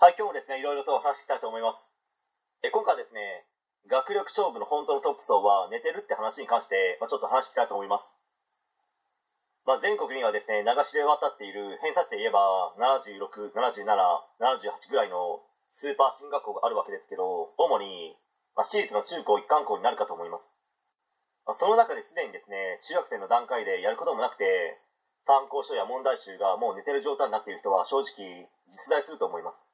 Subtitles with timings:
[0.00, 1.92] はい、今日もですね、いろいろとお話していきたいと思います。
[2.64, 3.44] え今回ですね、
[3.84, 8.16] 学力勝負の本当のトップ層は寝てるって話に関して、まあ、ちょっと話していきたいと思います。
[9.68, 13.92] まあ、全国にはですね、流しで渡っている偏差値で言えば、76、77、
[14.40, 15.44] 78ぐらいの
[15.76, 18.16] スーパー進学校があるわけですけど、主に、
[18.56, 20.48] まあ、私立の中高一貫校になるかと思います。
[21.44, 24.80] まあ、その中ですでにですね、中学生の段階でやることもなくて、
[25.28, 29.69] 参考書や問題集がもう寝てる状態になっている人は正直実在すると思います。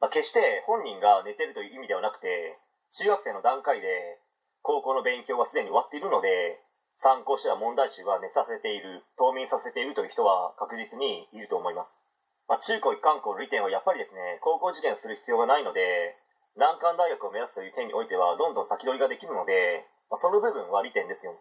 [0.00, 2.58] まあ、決して本人が寝てるという意味ではなくて、
[2.90, 4.18] 中学生の段階で
[4.62, 6.60] 高校の勉強はすでに終わっているので、
[6.98, 12.02] 参考書や問題集は寝させている、冬眠させているという人は確実にいると思います。
[12.48, 16.16] まあ、中高一貫校の利点はやっぱりですね、高校受験する必要がないので、
[16.56, 21.38] 難関大学を目指すという点においてはどんどん先取りができるので、まあ、その部分は利点ですよ。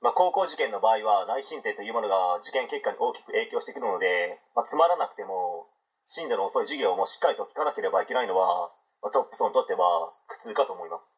[0.00, 5.63] まあ、高校受験の場合は内申点というものが受験結果に大きく影響してくるので、まあ、つまらなくても
[6.06, 8.72] 進度の遅い授業もしっかりと聞かなければいけないのは、
[9.12, 11.14] トップ層にとっては苦痛かと思います。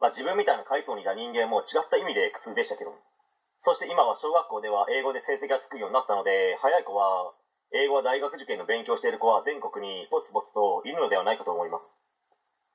[0.00, 2.90] まあ、自分みたいな階層にいた人間も違った意味で苦痛でしたけど
[3.60, 7.36] そして今は小学校では英語で成績がつくようになったので早い子は
[7.76, 11.94] 英語は大学受験の勉強している子は全国にポツポツといるのではないかと思います、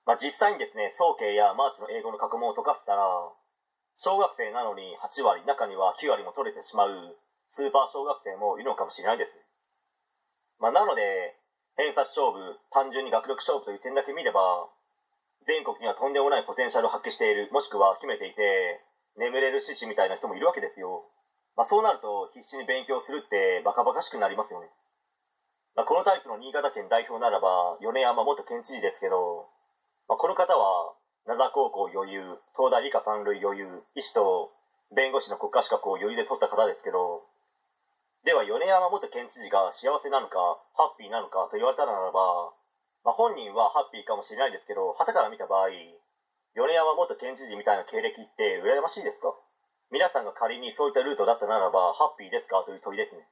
[0.05, 3.01] まあ、実際にですね早慶やマーチの英語の過去問を解かせたら
[3.97, 7.17] 小学生なのに8割中には9割も取れてしまう
[7.49, 9.41] スーパー小学生もいるのかもしれないですね、
[10.59, 11.35] まあ、なので
[11.77, 14.69] 偏差値勝負単純に学力勝負という点だけ見れば
[15.45, 18.81] 全国にはとんでもないポテンシャルを発揮しているもしくは秘めていて
[19.17, 21.05] 眠れる獅子みたいな人もいるわけですよ、
[21.55, 24.67] まあ、そうなると必死に勉強するってバカバカしくなりますよね、
[25.75, 29.47] まあ、このタイプの新潟県代表ならば米山元県知事ですけど、
[30.07, 30.95] まあ、この方は
[31.27, 32.21] 灘高校余裕
[32.55, 34.51] 東大理科三類余裕医師と
[34.95, 37.23] 弁護士の国家資格を余裕で取った方ですけど
[38.25, 42.51] では米山元県知事が幸せなのかハッピーなのかと言われたならば
[43.05, 49.29] まあ、本人はハッピーかもしれないですけど旗から見た場合米山元県知事みたいな経歴って羨ましいですか？
[49.93, 52.65] 皆さんが仮にそういったルートだったならばハッピーですか？
[52.65, 53.29] という問いですね、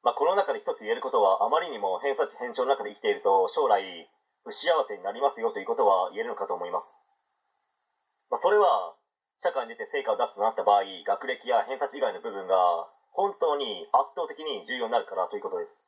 [0.00, 3.84] まあ、この中で一つ言えることはあまりにも偏差値偏重の中で生きていると将来
[4.40, 6.96] 不幸せになりますよということは言えるのかと思います、
[8.32, 8.96] まあ、それは
[9.36, 15.80] 社会に出て成果を出すとなった場合学歴や偏差値以外の部分が本当に圧倒的に重要になるからということです。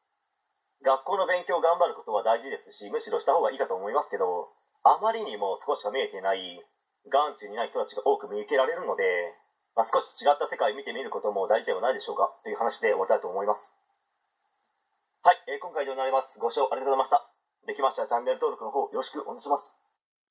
[0.82, 4.48] 学校の勉強を頑張ることは大事ですしむしろした方がいいかと思いますけど
[4.84, 6.62] あまりにも少しか見えてない
[7.10, 9.02] 眼中にない人たちが多く見受けられるので、
[9.74, 13.74] まあ、少し違った世界を見てみることも大事ではないでしょうかという話で終わりたいと思います。
[15.22, 16.38] はい、えー、今回以上になります。
[16.38, 17.26] ご視聴ありがとうございました。
[17.66, 19.87] できましたらチャンネル登録の方よろしくお願いします。